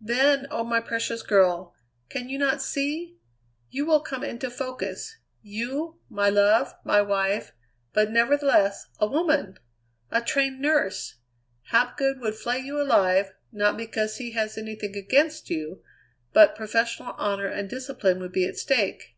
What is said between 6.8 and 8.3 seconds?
my wife, but,